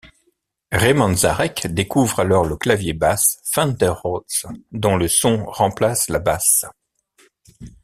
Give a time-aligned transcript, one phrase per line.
[0.71, 4.25] Ray Manzarek découvre alors le clavier-basse Fender Rhodes,
[4.71, 6.65] dont le son remplace la basse.